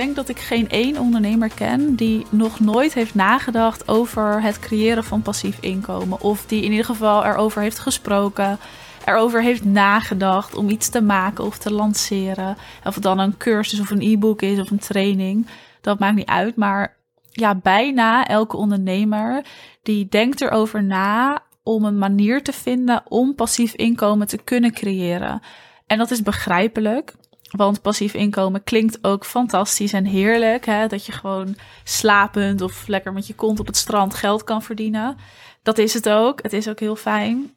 denk 0.00 0.16
dat 0.16 0.28
ik 0.28 0.38
geen 0.38 0.68
één 0.68 0.98
ondernemer 0.98 1.54
ken 1.54 1.94
die 1.94 2.26
nog 2.30 2.60
nooit 2.60 2.94
heeft 2.94 3.14
nagedacht 3.14 3.88
over 3.88 4.42
het 4.42 4.58
creëren 4.58 5.04
van 5.04 5.22
passief 5.22 5.58
inkomen. 5.60 6.20
Of 6.20 6.46
die 6.46 6.62
in 6.62 6.70
ieder 6.70 6.84
geval 6.84 7.24
erover 7.24 7.62
heeft 7.62 7.78
gesproken, 7.78 8.58
erover 9.04 9.42
heeft 9.42 9.64
nagedacht 9.64 10.54
om 10.54 10.68
iets 10.68 10.88
te 10.88 11.02
maken 11.02 11.44
of 11.44 11.58
te 11.58 11.72
lanceren. 11.72 12.56
Of 12.84 12.94
het 12.94 13.02
dan 13.02 13.18
een 13.18 13.36
cursus 13.36 13.80
of 13.80 13.90
een 13.90 14.00
e-book 14.00 14.42
is 14.42 14.60
of 14.60 14.70
een 14.70 14.78
training, 14.78 15.46
dat 15.80 15.98
maakt 15.98 16.16
niet 16.16 16.28
uit. 16.28 16.56
Maar 16.56 16.96
ja, 17.30 17.54
bijna 17.54 18.26
elke 18.26 18.56
ondernemer 18.56 19.44
die 19.82 20.08
denkt 20.08 20.40
erover 20.40 20.84
na 20.84 21.42
om 21.62 21.84
een 21.84 21.98
manier 21.98 22.42
te 22.42 22.52
vinden 22.52 23.02
om 23.08 23.34
passief 23.34 23.74
inkomen 23.74 24.26
te 24.26 24.38
kunnen 24.38 24.72
creëren. 24.72 25.40
En 25.86 25.98
dat 25.98 26.10
is 26.10 26.22
begrijpelijk. 26.22 27.14
Want 27.56 27.82
passief 27.82 28.14
inkomen 28.14 28.64
klinkt 28.64 28.98
ook 29.04 29.24
fantastisch 29.24 29.92
en 29.92 30.04
heerlijk. 30.04 30.66
Hè? 30.66 30.86
Dat 30.86 31.06
je 31.06 31.12
gewoon 31.12 31.56
slapend 31.84 32.60
of 32.60 32.86
lekker 32.86 33.12
met 33.12 33.26
je 33.26 33.34
kont 33.34 33.60
op 33.60 33.66
het 33.66 33.76
strand 33.76 34.14
geld 34.14 34.44
kan 34.44 34.62
verdienen. 34.62 35.16
Dat 35.62 35.78
is 35.78 35.94
het 35.94 36.08
ook. 36.08 36.42
Het 36.42 36.52
is 36.52 36.68
ook 36.68 36.80
heel 36.80 36.96
fijn. 36.96 37.54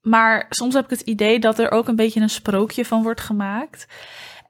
Maar 0.00 0.46
soms 0.48 0.74
heb 0.74 0.84
ik 0.84 0.90
het 0.90 1.00
idee 1.00 1.38
dat 1.38 1.58
er 1.58 1.70
ook 1.70 1.88
een 1.88 1.96
beetje 1.96 2.20
een 2.20 2.30
sprookje 2.30 2.84
van 2.84 3.02
wordt 3.02 3.20
gemaakt. 3.20 3.86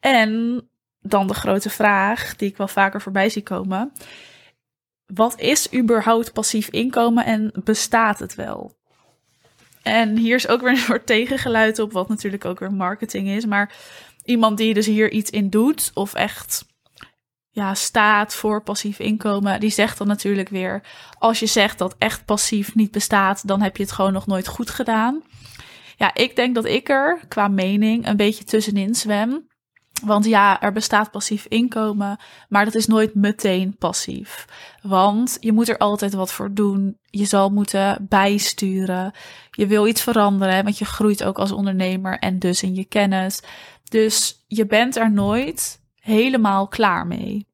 En 0.01 0.63
dan 1.01 1.27
de 1.27 1.35
grote 1.35 1.71
vraag, 1.71 2.37
die 2.37 2.49
ik 2.49 2.57
wel 2.57 2.69
vaker 2.69 3.01
voorbij 3.01 3.29
zie 3.29 3.43
komen. 3.43 3.93
Wat 5.07 5.41
is 5.41 5.75
überhaupt 5.75 6.33
passief 6.33 6.69
inkomen 6.69 7.25
en 7.25 7.53
bestaat 7.65 8.19
het 8.19 8.35
wel? 8.35 8.79
En 9.83 10.17
hier 10.17 10.35
is 10.35 10.49
ook 10.49 10.61
weer 10.61 10.71
een 10.71 10.77
soort 10.77 11.07
tegengeluid 11.07 11.79
op, 11.79 11.93
wat 11.93 12.09
natuurlijk 12.09 12.45
ook 12.45 12.59
weer 12.59 12.73
marketing 12.73 13.29
is. 13.29 13.47
Maar 13.47 13.73
iemand 14.31 14.59
die 14.59 14.75
dus 14.75 14.87
hier 14.87 15.11
iets 15.11 15.31
in 15.31 15.51
doet 15.51 15.91
of 15.95 16.15
echt 16.15 16.65
ja, 17.51 17.75
staat 17.75 18.35
voor 18.35 18.63
passief 18.63 18.99
inkomen, 18.99 19.61
die 19.61 19.71
zegt 19.71 19.99
dan 19.99 20.07
natuurlijk 20.07 20.49
weer: 20.49 20.83
als 21.19 21.41
je 21.41 21.47
zegt 21.47 21.79
dat 21.79 21.95
echt 21.99 22.25
passief 22.25 22.75
niet 22.75 22.91
bestaat, 22.91 23.47
dan 23.47 23.63
heb 23.63 23.77
je 23.77 23.83
het 23.83 23.93
gewoon 23.93 24.13
nog 24.13 24.27
nooit 24.27 24.49
goed 24.49 24.71
gedaan. 24.71 25.23
Ja, 25.97 26.15
ik 26.15 26.37
denk 26.37 26.55
dat 26.55 26.65
ik 26.65 26.89
er 26.89 27.21
qua 27.29 27.49
mening 27.49 28.07
een 28.07 28.17
beetje 28.17 28.45
tussenin 28.45 28.95
zwem. 28.95 29.49
Want 30.05 30.25
ja, 30.25 30.61
er 30.61 30.73
bestaat 30.73 31.11
passief 31.11 31.47
inkomen, 31.47 32.19
maar 32.49 32.65
dat 32.65 32.75
is 32.75 32.87
nooit 32.87 33.15
meteen 33.15 33.77
passief. 33.79 34.45
Want 34.83 35.37
je 35.41 35.53
moet 35.53 35.69
er 35.69 35.79
altijd 35.79 36.15
wat 36.15 36.33
voor 36.33 36.55
doen. 36.55 36.99
Je 37.03 37.25
zal 37.25 37.51
moeten 37.51 38.07
bijsturen. 38.09 39.13
Je 39.51 39.67
wil 39.67 39.87
iets 39.87 40.03
veranderen, 40.03 40.65
want 40.65 40.79
je 40.79 40.85
groeit 40.85 41.25
ook 41.25 41.39
als 41.39 41.53
ondernemer 41.53 42.19
en 42.19 42.39
dus 42.39 42.63
in 42.63 42.75
je 42.75 42.85
kennis. 42.85 43.43
Dus 43.91 44.45
je 44.47 44.67
bent 44.67 44.97
er 44.97 45.11
nooit 45.13 45.81
helemaal 45.95 46.69
klaar 46.69 47.07
mee. 47.07 47.49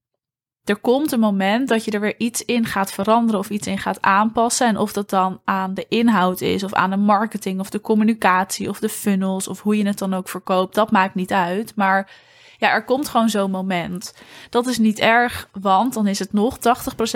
Er 0.64 0.76
komt 0.76 1.12
een 1.12 1.20
moment 1.20 1.68
dat 1.68 1.84
je 1.84 1.90
er 1.90 2.00
weer 2.00 2.14
iets 2.18 2.44
in 2.44 2.64
gaat 2.64 2.92
veranderen 2.92 3.40
of 3.40 3.50
iets 3.50 3.66
in 3.66 3.78
gaat 3.78 4.02
aanpassen. 4.02 4.66
En 4.66 4.78
of 4.78 4.92
dat 4.92 5.10
dan 5.10 5.40
aan 5.44 5.74
de 5.74 5.86
inhoud 5.88 6.40
is, 6.40 6.62
of 6.62 6.72
aan 6.72 6.90
de 6.90 6.96
marketing, 6.96 7.60
of 7.60 7.70
de 7.70 7.80
communicatie, 7.80 8.68
of 8.68 8.78
de 8.78 8.88
funnels, 8.88 9.48
of 9.48 9.60
hoe 9.60 9.76
je 9.76 9.86
het 9.86 9.98
dan 9.98 10.14
ook 10.14 10.28
verkoopt, 10.28 10.74
dat 10.74 10.90
maakt 10.90 11.14
niet 11.14 11.32
uit. 11.32 11.72
Maar 11.74 12.10
ja, 12.58 12.70
er 12.70 12.84
komt 12.84 13.08
gewoon 13.08 13.28
zo'n 13.28 13.50
moment. 13.50 14.14
Dat 14.50 14.66
is 14.66 14.78
niet 14.78 14.98
erg, 14.98 15.48
want 15.60 15.94
dan 15.94 16.06
is 16.06 16.18
het 16.18 16.32
nog 16.32 16.58
80% 16.58 16.60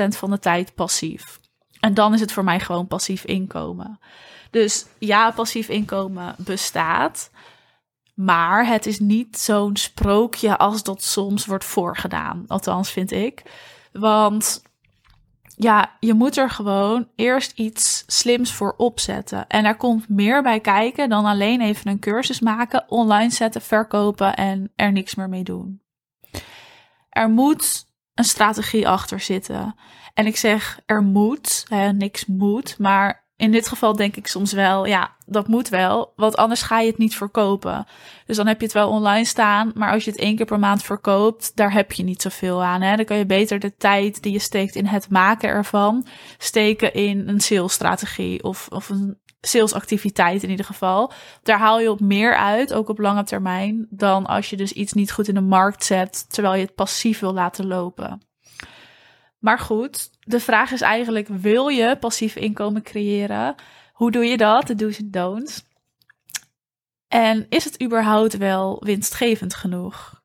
van 0.08 0.30
de 0.30 0.38
tijd 0.38 0.74
passief. 0.74 1.41
En 1.80 1.94
dan 1.94 2.14
is 2.14 2.20
het 2.20 2.32
voor 2.32 2.44
mij 2.44 2.60
gewoon 2.60 2.86
passief 2.86 3.24
inkomen. 3.24 3.98
Dus 4.50 4.86
ja, 4.98 5.30
passief 5.30 5.68
inkomen 5.68 6.34
bestaat. 6.38 7.30
Maar 8.22 8.66
het 8.66 8.86
is 8.86 8.98
niet 8.98 9.38
zo'n 9.38 9.76
sprookje 9.76 10.58
als 10.58 10.82
dat 10.82 11.03
soms 11.03 11.47
wordt 11.47 11.64
voorgedaan. 11.64 12.44
Althans, 12.47 12.91
vind 12.91 13.10
ik. 13.10 13.42
Want 13.92 14.62
ja, 15.56 15.97
je 16.00 16.14
moet 16.14 16.36
er 16.36 16.50
gewoon 16.50 17.09
eerst 17.16 17.53
iets 17.59 18.04
slims 18.06 18.53
voor 18.53 18.75
opzetten. 18.76 19.47
En 19.47 19.64
er 19.64 19.76
komt 19.76 20.09
meer 20.09 20.42
bij 20.42 20.60
kijken 20.60 21.09
dan 21.09 21.25
alleen 21.25 21.60
even 21.60 21.91
een 21.91 21.98
cursus 21.98 22.41
maken, 22.41 22.84
online 22.88 23.30
zetten, 23.30 23.62
verkopen 23.62 24.36
en 24.36 24.72
er 24.76 24.92
niks 24.92 25.14
meer 25.14 25.28
mee 25.28 25.44
doen. 25.44 25.82
Er 27.09 27.28
moet 27.28 27.86
een 28.14 28.25
strategie 28.25 28.88
achter 28.88 29.20
zitten. 29.20 29.75
En 30.14 30.26
ik 30.26 30.36
zeg 30.36 30.80
er 30.86 31.03
moet, 31.03 31.64
hè, 31.69 31.92
niks 31.92 32.26
moet, 32.26 32.78
maar 32.78 33.25
in 33.41 33.51
dit 33.51 33.69
geval 33.69 33.97
denk 33.97 34.17
ik 34.17 34.27
soms 34.27 34.53
wel, 34.53 34.87
ja, 34.87 35.15
dat 35.27 35.49
moet 35.49 35.69
wel, 35.69 36.12
want 36.17 36.37
anders 36.37 36.62
ga 36.62 36.81
je 36.81 36.87
het 36.87 36.99
niet 36.99 37.17
verkopen. 37.17 37.87
Dus 38.27 38.37
dan 38.37 38.47
heb 38.47 38.59
je 38.59 38.65
het 38.65 38.75
wel 38.75 38.89
online 38.89 39.25
staan, 39.25 39.73
maar 39.75 39.93
als 39.93 40.05
je 40.05 40.11
het 40.11 40.21
één 40.21 40.37
keer 40.37 40.47
per 40.47 40.59
maand 40.59 40.83
verkoopt, 40.83 41.56
daar 41.56 41.73
heb 41.73 41.93
je 41.93 42.03
niet 42.03 42.23
zoveel 42.23 42.62
aan. 42.62 42.83
Hè? 42.83 42.97
Dan 42.97 43.05
kan 43.05 43.17
je 43.17 43.27
beter 43.27 43.59
de 43.59 43.77
tijd 43.77 44.23
die 44.23 44.33
je 44.33 44.39
steekt 44.39 44.75
in 44.75 44.87
het 44.87 45.11
maken 45.11 45.49
ervan, 45.49 46.06
steken 46.39 46.95
in 46.95 47.28
een 47.28 47.41
salesstrategie 47.41 48.43
of, 48.43 48.69
of 48.71 48.89
een 48.89 49.19
salesactiviteit 49.41 50.43
in 50.43 50.51
ieder 50.51 50.65
geval. 50.65 51.12
Daar 51.43 51.59
haal 51.59 51.81
je 51.81 51.91
op 51.91 52.01
meer 52.01 52.37
uit, 52.37 52.72
ook 52.72 52.89
op 52.89 52.99
lange 52.99 53.25
termijn, 53.25 53.87
dan 53.91 54.27
als 54.27 54.51
je 54.51 54.57
dus 54.57 54.72
iets 54.72 54.93
niet 54.93 55.12
goed 55.12 55.28
in 55.28 55.34
de 55.34 55.41
markt 55.41 55.84
zet, 55.84 56.33
terwijl 56.33 56.55
je 56.55 56.65
het 56.65 56.75
passief 56.75 57.19
wil 57.19 57.33
laten 57.33 57.67
lopen. 57.67 58.21
Maar 59.41 59.59
goed, 59.59 60.11
de 60.21 60.41
vraag 60.41 60.71
is 60.71 60.81
eigenlijk: 60.81 61.28
wil 61.28 61.69
je 61.69 61.97
passief 61.97 62.37
inkomen 62.37 62.83
creëren? 62.83 63.55
Hoe 63.93 64.11
doe 64.11 64.25
je 64.25 64.37
dat? 64.37 64.67
De 64.67 64.75
do's 64.75 64.99
en 64.99 65.11
don'ts. 65.11 65.65
En 67.09 67.47
is 67.49 67.65
het 67.65 67.83
überhaupt 67.83 68.37
wel 68.37 68.83
winstgevend 68.84 69.55
genoeg? 69.55 70.23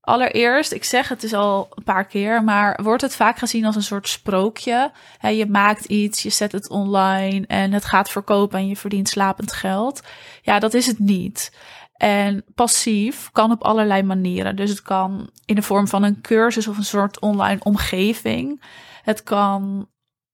Allereerst, 0.00 0.72
ik 0.72 0.84
zeg 0.84 1.08
het 1.08 1.20
dus 1.20 1.34
al 1.34 1.68
een 1.74 1.84
paar 1.84 2.06
keer, 2.06 2.44
maar 2.44 2.80
wordt 2.82 3.02
het 3.02 3.16
vaak 3.16 3.38
gezien 3.38 3.64
als 3.64 3.76
een 3.76 3.82
soort 3.82 4.08
sprookje? 4.08 4.92
je 5.20 5.46
maakt 5.46 5.84
iets, 5.84 6.22
je 6.22 6.30
zet 6.30 6.52
het 6.52 6.68
online 6.68 7.46
en 7.46 7.72
het 7.72 7.84
gaat 7.84 8.10
verkopen 8.10 8.58
en 8.58 8.68
je 8.68 8.76
verdient 8.76 9.08
slapend 9.08 9.52
geld. 9.52 10.02
Ja, 10.42 10.58
dat 10.58 10.74
is 10.74 10.86
het 10.86 10.98
niet. 10.98 11.52
En 12.00 12.44
passief 12.54 13.30
kan 13.32 13.50
op 13.50 13.62
allerlei 13.62 14.02
manieren. 14.02 14.56
Dus 14.56 14.70
het 14.70 14.82
kan 14.82 15.30
in 15.44 15.54
de 15.54 15.62
vorm 15.62 15.88
van 15.88 16.02
een 16.02 16.20
cursus 16.20 16.68
of 16.68 16.76
een 16.76 16.84
soort 16.84 17.20
online 17.20 17.60
omgeving. 17.62 18.62
Het 19.02 19.22
kan 19.22 19.88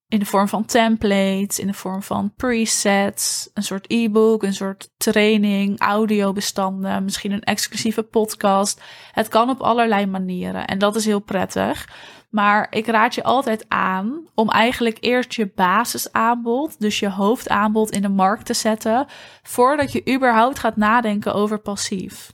in 0.08 0.18
de 0.18 0.24
vorm 0.24 0.48
van 0.48 0.64
templates, 0.64 1.58
in 1.58 1.66
de 1.66 1.74
vorm 1.74 2.02
van 2.02 2.32
presets, 2.36 3.50
een 3.54 3.62
soort 3.62 3.90
e-book, 3.90 4.42
een 4.42 4.54
soort 4.54 4.90
training, 4.96 5.80
audiobestanden, 5.80 7.04
misschien 7.04 7.32
een 7.32 7.42
exclusieve 7.42 8.02
podcast. 8.02 8.82
Het 9.12 9.28
kan 9.28 9.50
op 9.50 9.60
allerlei 9.60 10.06
manieren 10.06 10.66
en 10.66 10.78
dat 10.78 10.96
is 10.96 11.04
heel 11.04 11.20
prettig. 11.20 11.88
Maar 12.30 12.66
ik 12.70 12.86
raad 12.86 13.14
je 13.14 13.22
altijd 13.22 13.64
aan 13.68 14.28
om 14.34 14.50
eigenlijk 14.50 14.96
eerst 15.00 15.32
je 15.32 15.52
basisaanbod, 15.54 16.80
dus 16.80 16.98
je 16.98 17.10
hoofdaanbod 17.10 17.90
in 17.90 18.02
de 18.02 18.08
markt 18.08 18.46
te 18.46 18.54
zetten, 18.54 19.06
voordat 19.42 19.92
je 19.92 20.14
überhaupt 20.14 20.58
gaat 20.58 20.76
nadenken 20.76 21.34
over 21.34 21.58
passief. 21.58 22.30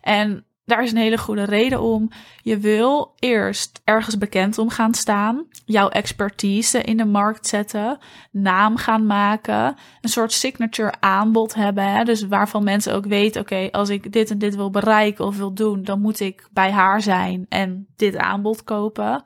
En 0.00 0.44
daar 0.70 0.82
is 0.82 0.90
een 0.90 0.96
hele 0.96 1.18
goede 1.18 1.44
reden 1.44 1.80
om. 1.80 2.10
Je 2.42 2.58
wil 2.58 3.12
eerst 3.18 3.80
ergens 3.84 4.18
bekend 4.18 4.58
om 4.58 4.68
gaan 4.68 4.94
staan, 4.94 5.46
jouw 5.64 5.88
expertise 5.88 6.82
in 6.82 6.96
de 6.96 7.04
markt 7.04 7.46
zetten, 7.46 7.98
naam 8.30 8.76
gaan 8.76 9.06
maken, 9.06 9.76
een 10.00 10.08
soort 10.08 10.32
signature 10.32 10.92
aanbod 11.00 11.54
hebben. 11.54 11.84
Hè? 11.84 12.04
Dus 12.04 12.26
waarvan 12.26 12.64
mensen 12.64 12.94
ook 12.94 13.06
weten: 13.06 13.40
oké, 13.40 13.68
als 13.70 13.88
ik 13.88 14.12
dit 14.12 14.30
en 14.30 14.38
dit 14.38 14.56
wil 14.56 14.70
bereiken 14.70 15.24
of 15.24 15.36
wil 15.36 15.54
doen, 15.54 15.82
dan 15.82 16.00
moet 16.00 16.20
ik 16.20 16.48
bij 16.52 16.70
haar 16.70 17.02
zijn 17.02 17.46
en 17.48 17.86
dit 17.96 18.16
aanbod 18.16 18.64
kopen. 18.64 19.22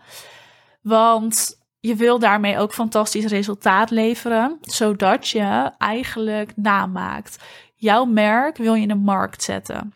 Want 0.82 1.62
je 1.80 1.94
wil 1.94 2.18
daarmee 2.18 2.58
ook 2.58 2.74
fantastisch 2.74 3.24
resultaat 3.24 3.90
leveren, 3.90 4.58
zodat 4.60 5.28
je 5.28 5.70
eigenlijk 5.78 6.52
naam 6.56 6.92
maakt. 6.92 7.44
Jouw 7.74 8.04
merk 8.04 8.56
wil 8.56 8.74
je 8.74 8.82
in 8.82 8.88
de 8.88 8.94
markt 8.94 9.42
zetten. 9.42 9.94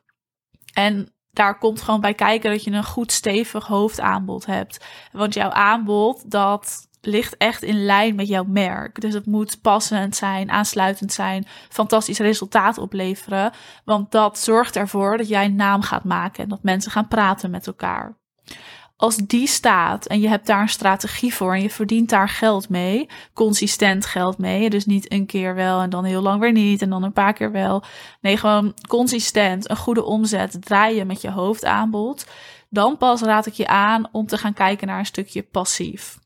En 0.73 1.13
daar 1.39 1.59
komt 1.59 1.83
gewoon 1.83 2.01
bij 2.01 2.15
kijken 2.15 2.51
dat 2.51 2.65
je 2.65 2.71
een 2.71 2.85
goed 2.85 3.13
stevig 3.13 3.67
hoofdaanbod 3.67 4.47
hebt. 4.47 4.85
Want 5.13 5.35
jouw 5.35 5.51
aanbod, 5.51 6.31
dat 6.31 6.89
ligt 7.01 7.37
echt 7.37 7.63
in 7.63 7.85
lijn 7.85 8.15
met 8.15 8.29
jouw 8.29 8.45
merk. 8.45 9.01
Dus 9.01 9.15
het 9.15 9.27
moet 9.27 9.61
passend 9.61 10.17
zijn, 10.17 10.51
aansluitend 10.51 11.13
zijn, 11.13 11.47
fantastisch 11.69 12.19
resultaat 12.19 12.79
opleveren. 12.79 13.53
Want 13.85 14.11
dat 14.11 14.39
zorgt 14.39 14.77
ervoor 14.77 15.17
dat 15.17 15.29
jij 15.29 15.45
een 15.45 15.57
naam 15.57 15.83
gaat 15.83 16.05
maken 16.05 16.43
en 16.43 16.49
dat 16.49 16.63
mensen 16.63 16.91
gaan 16.91 17.09
praten 17.09 17.51
met 17.51 17.67
elkaar 17.67 18.17
als 18.99 19.17
die 19.17 19.47
staat 19.47 20.07
en 20.07 20.21
je 20.21 20.29
hebt 20.29 20.47
daar 20.47 20.61
een 20.61 20.69
strategie 20.69 21.35
voor 21.35 21.55
en 21.55 21.63
je 21.63 21.71
verdient 21.71 22.09
daar 22.09 22.29
geld 22.29 22.69
mee, 22.69 23.09
consistent 23.33 24.07
geld 24.07 24.39
mee, 24.39 24.71
dus 24.71 24.87
niet 24.87 25.13
een 25.13 25.27
keer 25.27 25.55
wel 25.55 25.81
en 25.81 25.91
dan 25.91 26.05
heel 26.05 26.23
lang 26.23 26.41
weer 26.41 26.53
niet 26.53 26.83
en 26.83 26.91
dan 26.91 27.03
een 27.03 27.13
paar 27.13 27.33
keer 27.33 27.53
wel. 27.53 27.83
Nee, 28.21 28.37
gewoon 28.37 28.75
consistent, 28.89 29.71
een 29.71 29.77
goede 29.77 30.05
omzet 30.05 30.65
draaien 30.65 31.07
met 31.07 31.21
je 31.21 31.31
hoofdaanbod. 31.31 32.27
Dan 32.71 32.97
pas 32.97 33.23
raad 33.23 33.47
ik 33.47 33.53
je 33.53 33.67
aan 33.67 34.09
om 34.13 34.27
te 34.27 34.39
gaan 34.39 34.55
kijken 34.55 34.87
naar 34.87 34.99
een 34.99 35.07
stukje 35.07 35.43
passief. 35.43 36.19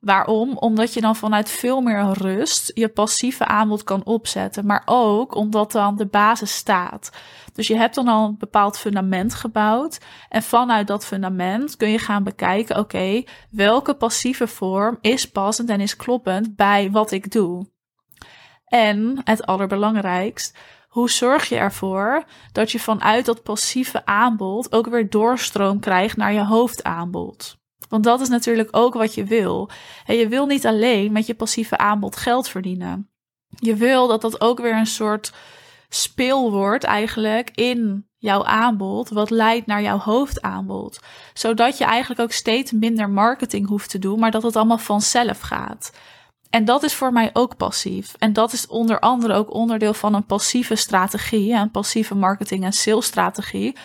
Waarom? 0.00 0.56
Omdat 0.56 0.94
je 0.94 1.00
dan 1.00 1.16
vanuit 1.16 1.50
veel 1.50 1.80
meer 1.80 2.12
rust 2.12 2.70
je 2.74 2.88
passieve 2.88 3.44
aanbod 3.44 3.84
kan 3.84 4.04
opzetten, 4.04 4.66
maar 4.66 4.82
ook 4.84 5.34
omdat 5.34 5.72
dan 5.72 5.96
de 5.96 6.06
basis 6.06 6.54
staat. 6.54 7.10
Dus 7.52 7.66
je 7.66 7.76
hebt 7.76 7.94
dan 7.94 8.08
al 8.08 8.26
een 8.26 8.38
bepaald 8.38 8.78
fundament 8.78 9.34
gebouwd 9.34 10.00
en 10.28 10.42
vanuit 10.42 10.86
dat 10.86 11.06
fundament 11.06 11.76
kun 11.76 11.90
je 11.90 11.98
gaan 11.98 12.22
bekijken, 12.22 12.78
oké, 12.78 13.22
welke 13.50 13.94
passieve 13.94 14.46
vorm 14.46 14.98
is 15.00 15.30
passend 15.30 15.68
en 15.70 15.80
is 15.80 15.96
kloppend 15.96 16.56
bij 16.56 16.90
wat 16.90 17.10
ik 17.10 17.32
doe. 17.32 17.66
En 18.66 19.20
het 19.24 19.46
allerbelangrijkst, 19.46 20.58
hoe 20.88 21.10
zorg 21.10 21.48
je 21.48 21.56
ervoor 21.56 22.24
dat 22.52 22.72
je 22.72 22.80
vanuit 22.80 23.24
dat 23.24 23.42
passieve 23.42 24.06
aanbod 24.06 24.72
ook 24.72 24.86
weer 24.86 25.10
doorstroom 25.10 25.80
krijgt 25.80 26.16
naar 26.16 26.32
je 26.32 26.44
hoofdaanbod? 26.44 27.58
Want 27.88 28.04
dat 28.04 28.20
is 28.20 28.28
natuurlijk 28.28 28.68
ook 28.70 28.94
wat 28.94 29.14
je 29.14 29.24
wil. 29.24 29.70
En 30.06 30.16
je 30.16 30.28
wil 30.28 30.46
niet 30.46 30.66
alleen 30.66 31.12
met 31.12 31.26
je 31.26 31.34
passieve 31.34 31.78
aanbod 31.78 32.16
geld 32.16 32.48
verdienen. 32.48 33.10
Je 33.48 33.74
wil 33.74 34.06
dat 34.06 34.20
dat 34.20 34.40
ook 34.40 34.60
weer 34.60 34.76
een 34.76 34.86
soort 34.86 35.32
speel 35.88 36.50
wordt 36.50 36.84
eigenlijk 36.84 37.50
in 37.50 38.06
jouw 38.18 38.44
aanbod, 38.44 39.08
wat 39.08 39.30
leidt 39.30 39.66
naar 39.66 39.82
jouw 39.82 39.98
hoofdaanbod. 39.98 41.00
Zodat 41.34 41.78
je 41.78 41.84
eigenlijk 41.84 42.20
ook 42.20 42.32
steeds 42.32 42.72
minder 42.72 43.10
marketing 43.10 43.68
hoeft 43.68 43.90
te 43.90 43.98
doen, 43.98 44.18
maar 44.18 44.30
dat 44.30 44.42
het 44.42 44.56
allemaal 44.56 44.78
vanzelf 44.78 45.40
gaat. 45.40 45.92
En 46.50 46.64
dat 46.64 46.82
is 46.82 46.94
voor 46.94 47.12
mij 47.12 47.30
ook 47.32 47.56
passief. 47.56 48.14
En 48.18 48.32
dat 48.32 48.52
is 48.52 48.66
onder 48.66 49.00
andere 49.00 49.34
ook 49.34 49.54
onderdeel 49.54 49.94
van 49.94 50.14
een 50.14 50.26
passieve 50.26 50.74
strategie, 50.74 51.52
een 51.52 51.70
passieve 51.70 52.14
marketing- 52.14 52.64
en 52.64 52.72
salesstrategie. 52.72 53.76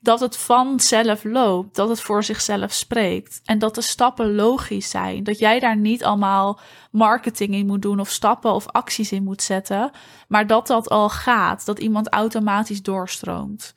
Dat 0.00 0.20
het 0.20 0.36
vanzelf 0.36 1.24
loopt, 1.24 1.76
dat 1.76 1.88
het 1.88 2.00
voor 2.00 2.24
zichzelf 2.24 2.72
spreekt. 2.72 3.40
En 3.44 3.58
dat 3.58 3.74
de 3.74 3.80
stappen 3.80 4.34
logisch 4.34 4.90
zijn. 4.90 5.24
Dat 5.24 5.38
jij 5.38 5.60
daar 5.60 5.76
niet 5.76 6.04
allemaal 6.04 6.60
marketing 6.90 7.54
in 7.54 7.66
moet 7.66 7.82
doen 7.82 8.00
of 8.00 8.10
stappen 8.10 8.52
of 8.52 8.68
acties 8.68 9.12
in 9.12 9.24
moet 9.24 9.42
zetten. 9.42 9.90
Maar 10.28 10.46
dat 10.46 10.66
dat 10.66 10.88
al 10.88 11.08
gaat, 11.08 11.66
dat 11.66 11.78
iemand 11.78 12.08
automatisch 12.08 12.82
doorstroomt. 12.82 13.74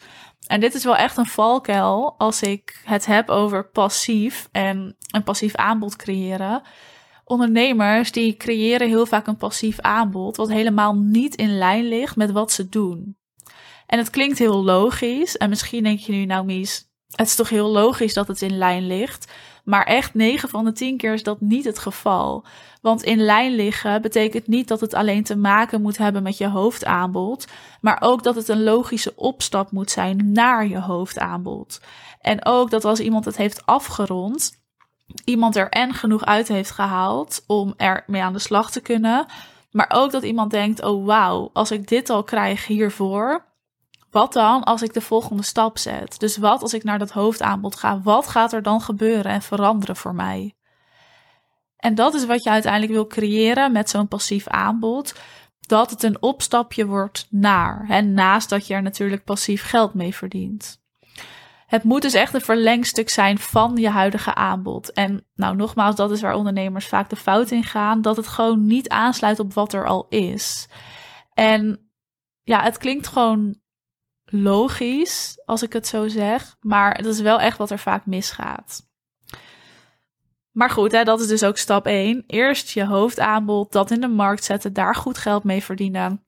En 0.48 0.60
dit 0.60 0.74
is 0.74 0.84
wel 0.84 0.96
echt 0.96 1.18
een 1.18 1.26
valkuil 1.26 2.16
als 2.18 2.42
ik 2.42 2.82
het 2.86 3.06
heb 3.06 3.30
over 3.30 3.70
passief 3.70 4.50
en 4.52 4.96
een 5.12 5.24
passief 5.24 5.56
aanbod 5.56 5.96
creëren 5.96 6.62
ondernemers 7.32 8.12
die 8.12 8.38
creëren 8.38 8.88
heel 8.88 9.06
vaak 9.06 9.28
een 9.28 9.38
passief 9.38 9.80
aanbod, 9.80 10.38
wat 10.38 10.50
helemaal 10.50 10.96
niet 10.96 11.36
in 11.36 11.58
lijn 11.58 11.88
ligt 11.88 12.16
met 12.16 12.32
wat 12.32 12.52
ze 12.52 12.70
doen. 12.70 13.16
En 13.92 13.98
het 13.98 14.10
klinkt 14.10 14.38
heel 14.38 14.64
logisch. 14.64 15.38
En 15.38 15.50
misschien 15.50 15.84
denk 15.84 16.00
je 16.00 16.12
nu, 16.12 16.26
nou 16.26 16.46
Mies, 16.46 16.90
het 17.16 17.28
is 17.28 17.36
toch 17.36 17.50
heel 17.50 17.70
logisch 17.70 18.14
dat 18.14 18.28
het 18.28 18.42
in 18.42 18.58
lijn 18.58 18.88
ligt. 18.88 19.32
Maar 19.64 19.84
echt 19.84 20.14
9 20.14 20.50
van 20.50 20.66
de 20.66 20.72
10 20.72 20.98
keer 20.98 21.14
is 21.14 21.24
dat 21.24 21.42
niet 21.42 21.66
het 21.66 21.80
geval. 21.80 22.46
Want 22.82 23.04
in 23.04 23.20
lijn 23.20 23.56
liggen 23.56 24.02
betekent 24.02 24.48
niet 24.48 24.68
dat 24.68 24.80
het 24.80 24.94
alleen 24.94 25.24
te 25.24 25.36
maken 25.36 25.82
moet 25.82 25.98
hebben 25.98 26.24
met 26.24 26.38
je 26.38 26.48
hoofdaanbod, 26.48 27.48
maar 27.82 27.98
ook 28.02 28.24
dat 28.24 28.36
het 28.36 28.48
een 28.48 28.64
logische 28.64 29.14
opstap 29.16 29.72
moet 29.72 29.92
zijn 29.92 30.32
naar 30.32 30.68
je 30.68 30.80
hoofdaanbod. 30.80 31.82
En 32.22 32.46
ook 32.46 32.70
dat 32.70 32.86
als 32.86 33.00
iemand 33.00 33.26
het 33.26 33.38
heeft 33.38 33.66
afgerond, 33.66 34.60
iemand 35.26 35.56
er 35.56 35.70
en 35.70 35.94
genoeg 35.94 36.26
uit 36.26 36.48
heeft 36.48 36.72
gehaald 36.72 37.44
om 37.48 37.74
er 37.78 38.04
mee 38.08 38.22
aan 38.22 38.34
de 38.34 38.40
slag 38.40 38.72
te 38.72 38.82
kunnen. 38.82 39.26
Maar 39.72 39.90
ook 39.94 40.12
dat 40.12 40.24
iemand 40.24 40.52
denkt: 40.52 40.84
oh 40.84 41.06
wauw, 41.06 41.50
als 41.54 41.72
ik 41.72 41.88
dit 41.88 42.10
al 42.10 42.24
krijg 42.24 42.68
hiervoor, 42.68 43.50
wat 44.12 44.34
dan 44.34 44.64
als 44.64 44.82
ik 44.82 44.94
de 44.94 45.02
volgende 45.02 45.44
stap 45.44 45.78
zet? 45.78 46.20
Dus 46.20 46.38
wat 46.38 46.62
als 46.62 46.74
ik 46.74 46.84
naar 46.84 47.00
dat 47.00 47.12
hoofdaanbod 47.12 47.76
ga? 47.76 48.02
Wat 48.02 48.28
gaat 48.28 48.54
er 48.54 48.64
dan 48.64 48.82
gebeuren 48.82 49.32
en 49.32 49.42
veranderen 49.42 49.96
voor 49.96 50.16
mij? 50.16 50.56
En 51.78 51.96
dat 51.96 52.14
is 52.14 52.26
wat 52.26 52.44
je 52.44 52.50
uiteindelijk 52.50 52.92
wil 52.92 53.08
creëren 53.08 53.72
met 53.72 53.90
zo'n 53.90 54.08
passief 54.08 54.48
aanbod. 54.48 55.16
Dat 55.60 55.90
het 55.90 56.04
een 56.04 56.22
opstapje 56.22 56.86
wordt 56.86 57.28
naar. 57.30 57.86
En 57.90 58.14
naast 58.14 58.50
dat 58.50 58.68
je 58.68 58.74
er 58.74 58.82
natuurlijk 58.82 59.24
passief 59.24 59.64
geld 59.64 59.94
mee 59.94 60.16
verdient. 60.16 60.82
Het 61.66 61.84
moet 61.84 62.02
dus 62.02 62.14
echt 62.14 62.34
een 62.34 62.42
verlengstuk 62.42 63.10
zijn 63.10 63.38
van 63.38 63.76
je 63.76 63.90
huidige 63.90 64.36
aanbod. 64.36 64.92
En 64.94 65.26
nou, 65.36 65.56
nogmaals, 65.56 65.96
dat 65.96 66.12
is 66.12 66.22
waar 66.22 66.34
ondernemers 66.34 66.88
vaak 66.88 67.10
de 67.10 67.16
fout 67.16 67.52
in 67.52 67.64
gaan. 67.64 68.02
Dat 68.02 68.18
het 68.18 68.28
gewoon 68.28 68.66
niet 68.66 68.90
aansluit 68.90 69.40
op 69.40 69.54
wat 69.54 69.74
er 69.74 69.86
al 69.86 70.06
is. 70.10 70.68
En 71.34 71.92
ja, 72.44 72.62
het 72.64 72.78
klinkt 72.78 73.08
gewoon 73.08 73.61
logisch 74.32 75.42
als 75.46 75.62
ik 75.62 75.74
het 75.74 75.88
zo 75.88 76.08
zeg. 76.08 76.56
Maar 76.60 76.96
het 76.96 77.06
is 77.06 77.20
wel 77.20 77.40
echt 77.40 77.58
wat 77.58 77.72
er 77.72 77.80
vaak 77.80 78.06
misgaat. 78.06 78.90
Maar 80.52 80.70
goed, 80.70 80.92
hè, 80.92 81.04
dat 81.04 81.20
is 81.22 81.28
dus 81.28 81.44
ook 81.44 81.58
stap 81.58 81.86
1. 81.86 82.24
Eerst 82.28 82.70
je 82.70 82.86
hoofdaanbod, 82.86 83.72
dat 83.72 83.92
in 83.92 84.02
de 84.02 84.08
markt 84.08 84.44
zetten, 84.44 84.74
daar 84.74 84.96
goed 84.96 85.18
geld 85.18 85.44
mee 85.44 85.64
verdienen. 85.64 86.26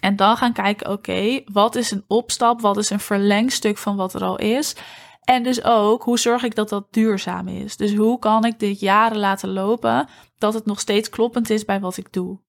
En 0.00 0.16
dan 0.16 0.36
gaan 0.36 0.52
kijken, 0.52 0.90
oké, 0.90 1.40
wat 1.44 1.74
is 1.74 1.90
een 1.90 2.04
opstap? 2.06 2.60
Wat 2.60 2.76
is 2.76 2.90
een 2.90 3.00
verlengstuk 3.00 3.78
van 3.78 3.96
wat 3.96 4.14
er 4.14 4.24
al 4.24 4.38
is? 4.38 4.76
En 5.20 5.42
dus 5.42 5.64
ook, 5.64 6.02
hoe 6.02 6.18
zorg 6.18 6.42
ik 6.42 6.54
dat 6.54 6.68
dat 6.68 6.92
duurzaam 6.92 7.48
is? 7.48 7.76
Dus 7.76 7.94
hoe 7.94 8.18
kan 8.18 8.44
ik 8.44 8.58
dit 8.58 8.80
jaren 8.80 9.18
laten 9.18 9.52
lopen, 9.52 10.08
dat 10.38 10.54
het 10.54 10.66
nog 10.66 10.80
steeds 10.80 11.08
kloppend 11.08 11.50
is 11.50 11.64
bij 11.64 11.80
wat 11.80 11.96
ik 11.96 12.12
doe? 12.12 12.40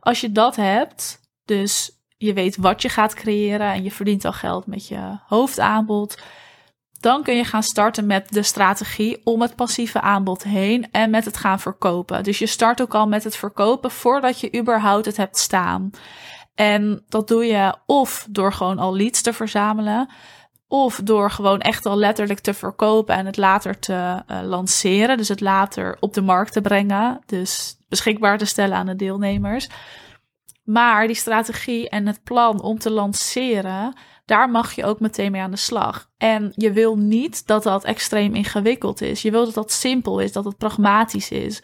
Als 0.00 0.20
je 0.20 0.32
dat 0.32 0.56
hebt, 0.56 1.20
dus 1.44 1.97
je 2.18 2.32
weet 2.32 2.56
wat 2.56 2.82
je 2.82 2.88
gaat 2.88 3.14
creëren 3.14 3.72
en 3.72 3.82
je 3.82 3.90
verdient 3.90 4.24
al 4.24 4.32
geld 4.32 4.66
met 4.66 4.88
je 4.88 5.18
hoofdaanbod, 5.26 6.18
dan 7.00 7.22
kun 7.22 7.36
je 7.36 7.44
gaan 7.44 7.62
starten 7.62 8.06
met 8.06 8.28
de 8.28 8.42
strategie 8.42 9.20
om 9.24 9.42
het 9.42 9.56
passieve 9.56 10.00
aanbod 10.00 10.42
heen 10.42 10.90
en 10.90 11.10
met 11.10 11.24
het 11.24 11.36
gaan 11.36 11.60
verkopen. 11.60 12.22
Dus 12.24 12.38
je 12.38 12.46
start 12.46 12.82
ook 12.82 12.94
al 12.94 13.08
met 13.08 13.24
het 13.24 13.36
verkopen 13.36 13.90
voordat 13.90 14.40
je 14.40 14.58
überhaupt 14.58 15.04
het 15.04 15.16
hebt 15.16 15.38
staan. 15.38 15.90
En 16.54 17.04
dat 17.08 17.28
doe 17.28 17.44
je 17.44 17.74
of 17.86 18.26
door 18.30 18.52
gewoon 18.52 18.78
al 18.78 18.96
leads 18.96 19.22
te 19.22 19.32
verzamelen, 19.32 20.08
of 20.68 21.00
door 21.04 21.30
gewoon 21.30 21.60
echt 21.60 21.86
al 21.86 21.96
letterlijk 21.96 22.40
te 22.40 22.54
verkopen 22.54 23.14
en 23.14 23.26
het 23.26 23.36
later 23.36 23.78
te 23.78 24.22
uh, 24.30 24.40
lanceren. 24.42 25.16
Dus 25.16 25.28
het 25.28 25.40
later 25.40 25.96
op 26.00 26.14
de 26.14 26.22
markt 26.22 26.52
te 26.52 26.60
brengen. 26.60 27.20
Dus 27.26 27.76
beschikbaar 27.88 28.38
te 28.38 28.44
stellen 28.44 28.76
aan 28.76 28.86
de 28.86 28.96
deelnemers. 28.96 29.68
Maar 30.68 31.06
die 31.06 31.16
strategie 31.16 31.88
en 31.88 32.06
het 32.06 32.22
plan 32.22 32.62
om 32.62 32.78
te 32.78 32.90
lanceren, 32.90 33.94
daar 34.24 34.50
mag 34.50 34.72
je 34.72 34.84
ook 34.84 35.00
meteen 35.00 35.32
mee 35.32 35.40
aan 35.40 35.50
de 35.50 35.56
slag. 35.56 36.10
En 36.16 36.52
je 36.54 36.72
wil 36.72 36.96
niet 36.98 37.46
dat 37.46 37.62
dat 37.62 37.84
extreem 37.84 38.34
ingewikkeld 38.34 39.00
is. 39.00 39.22
Je 39.22 39.30
wil 39.30 39.44
dat 39.44 39.54
dat 39.54 39.72
simpel 39.72 40.18
is, 40.18 40.32
dat 40.32 40.44
het 40.44 40.56
pragmatisch 40.56 41.30
is. 41.30 41.62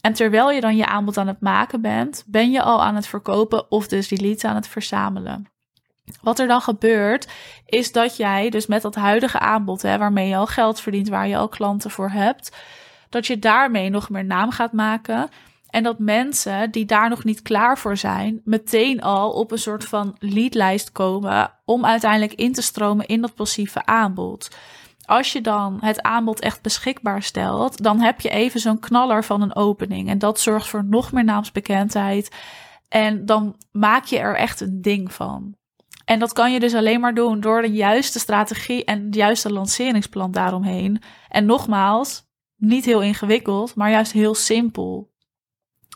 En 0.00 0.12
terwijl 0.12 0.50
je 0.50 0.60
dan 0.60 0.76
je 0.76 0.86
aanbod 0.86 1.16
aan 1.16 1.26
het 1.26 1.40
maken 1.40 1.80
bent, 1.80 2.24
ben 2.26 2.50
je 2.50 2.62
al 2.62 2.82
aan 2.82 2.94
het 2.94 3.06
verkopen 3.06 3.70
of 3.70 3.88
dus 3.88 4.08
die 4.08 4.20
leads 4.20 4.44
aan 4.44 4.54
het 4.54 4.68
verzamelen. 4.68 5.50
Wat 6.22 6.38
er 6.38 6.46
dan 6.46 6.60
gebeurt, 6.60 7.28
is 7.66 7.92
dat 7.92 8.16
jij 8.16 8.50
dus 8.50 8.66
met 8.66 8.82
dat 8.82 8.94
huidige 8.94 9.38
aanbod, 9.38 9.82
hè, 9.82 9.98
waarmee 9.98 10.28
je 10.28 10.36
al 10.36 10.46
geld 10.46 10.80
verdient, 10.80 11.08
waar 11.08 11.28
je 11.28 11.36
al 11.36 11.48
klanten 11.48 11.90
voor 11.90 12.10
hebt, 12.10 12.56
dat 13.08 13.26
je 13.26 13.38
daarmee 13.38 13.90
nog 13.90 14.10
meer 14.10 14.24
naam 14.24 14.50
gaat 14.50 14.72
maken. 14.72 15.28
En 15.72 15.82
dat 15.82 15.98
mensen 15.98 16.70
die 16.70 16.84
daar 16.84 17.08
nog 17.08 17.24
niet 17.24 17.42
klaar 17.42 17.78
voor 17.78 17.96
zijn, 17.96 18.40
meteen 18.44 19.02
al 19.02 19.30
op 19.30 19.52
een 19.52 19.58
soort 19.58 19.84
van 19.84 20.16
leadlijst 20.18 20.92
komen 20.92 21.52
om 21.64 21.84
uiteindelijk 21.84 22.34
in 22.34 22.52
te 22.52 22.62
stromen 22.62 23.06
in 23.06 23.20
dat 23.20 23.34
passieve 23.34 23.86
aanbod 23.86 24.48
als 25.06 25.32
je 25.32 25.40
dan 25.40 25.78
het 25.80 26.02
aanbod 26.02 26.40
echt 26.40 26.62
beschikbaar 26.62 27.22
stelt, 27.22 27.82
dan 27.82 28.00
heb 28.00 28.20
je 28.20 28.28
even 28.28 28.60
zo'n 28.60 28.78
knaller 28.78 29.24
van 29.24 29.42
een 29.42 29.54
opening. 29.54 30.08
En 30.08 30.18
dat 30.18 30.40
zorgt 30.40 30.68
voor 30.68 30.84
nog 30.84 31.12
meer 31.12 31.24
naamsbekendheid. 31.24 32.36
En 32.88 33.26
dan 33.26 33.56
maak 33.72 34.04
je 34.04 34.18
er 34.18 34.36
echt 34.36 34.60
een 34.60 34.82
ding 34.82 35.12
van. 35.12 35.54
En 36.04 36.18
dat 36.18 36.32
kan 36.32 36.52
je 36.52 36.60
dus 36.60 36.74
alleen 36.74 37.00
maar 37.00 37.14
doen 37.14 37.40
door 37.40 37.62
de 37.62 37.72
juiste 37.72 38.18
strategie 38.18 38.84
en 38.84 39.04
het 39.04 39.14
juiste 39.14 39.52
lanceringsplan 39.52 40.32
daaromheen. 40.32 41.02
En 41.28 41.46
nogmaals, 41.46 42.22
niet 42.56 42.84
heel 42.84 43.02
ingewikkeld, 43.02 43.74
maar 43.74 43.90
juist 43.90 44.12
heel 44.12 44.34
simpel. 44.34 45.11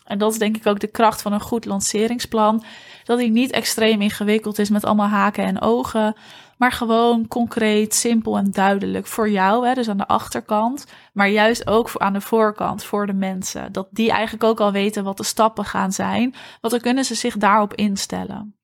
En 0.06 0.18
dat 0.18 0.32
is 0.32 0.38
denk 0.38 0.56
ik 0.56 0.66
ook 0.66 0.80
de 0.80 0.86
kracht 0.86 1.22
van 1.22 1.32
een 1.32 1.40
goed 1.40 1.64
lanceringsplan. 1.64 2.62
Dat 3.04 3.18
hij 3.18 3.28
niet 3.28 3.50
extreem 3.50 4.00
ingewikkeld 4.00 4.58
is 4.58 4.70
met 4.70 4.84
allemaal 4.84 5.08
haken 5.08 5.44
en 5.44 5.60
ogen 5.60 6.14
maar 6.56 6.72
gewoon 6.72 7.28
concreet, 7.28 7.94
simpel 7.94 8.36
en 8.36 8.50
duidelijk 8.50 9.06
voor 9.06 9.30
jou, 9.30 9.66
hè, 9.66 9.75
dus 9.75 9.88
aan 9.88 9.96
de 9.96 10.06
achterkant, 10.06 10.86
maar 11.12 11.28
juist 11.28 11.66
ook 11.66 11.90
aan 11.96 12.12
de 12.12 12.20
voorkant 12.20 12.84
voor 12.84 13.06
de 13.06 13.12
mensen. 13.12 13.72
Dat 13.72 13.88
die 13.90 14.10
eigenlijk 14.10 14.44
ook 14.44 14.60
al 14.60 14.72
weten 14.72 15.04
wat 15.04 15.16
de 15.16 15.25
stappen 15.25 15.64
gaan 15.64 15.92
zijn, 15.92 16.34
want 16.60 16.72
dan 16.72 16.82
kunnen 16.82 17.04
ze 17.04 17.14
zich 17.14 17.36
daarop 17.36 17.75
instellen. 17.75 18.54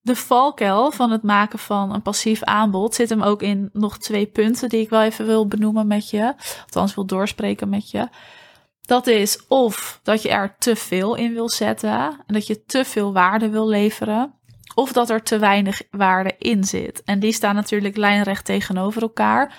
De 0.00 0.16
valkuil 0.16 0.90
van 0.90 1.10
het 1.10 1.22
maken 1.22 1.58
van 1.58 1.94
een 1.94 2.02
passief 2.02 2.42
aanbod 2.42 2.94
zit 2.94 3.08
hem 3.08 3.22
ook 3.22 3.42
in 3.42 3.70
nog 3.72 3.98
twee 3.98 4.26
punten 4.26 4.68
die 4.68 4.80
ik 4.80 4.90
wel 4.90 5.02
even 5.02 5.26
wil 5.26 5.46
benoemen 5.46 5.86
met 5.86 6.10
je, 6.10 6.34
althans 6.60 6.94
wil 6.94 7.06
doorspreken 7.06 7.68
met 7.68 7.90
je. 7.90 8.08
Dat 8.90 9.06
is 9.06 9.46
of 9.48 10.00
dat 10.02 10.22
je 10.22 10.28
er 10.28 10.54
te 10.58 10.76
veel 10.76 11.14
in 11.14 11.32
wil 11.32 11.48
zetten 11.48 11.90
en 12.26 12.34
dat 12.34 12.46
je 12.46 12.64
te 12.64 12.84
veel 12.84 13.12
waarde 13.12 13.48
wil 13.48 13.68
leveren 13.68 14.34
of 14.74 14.92
dat 14.92 15.10
er 15.10 15.22
te 15.22 15.38
weinig 15.38 15.82
waarde 15.90 16.34
in 16.38 16.64
zit. 16.64 17.02
En 17.04 17.18
die 17.18 17.32
staan 17.32 17.54
natuurlijk 17.54 17.96
lijnrecht 17.96 18.44
tegenover 18.44 19.02
elkaar. 19.02 19.54